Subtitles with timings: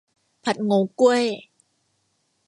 [0.43, 1.25] ผัดโหงวก้วย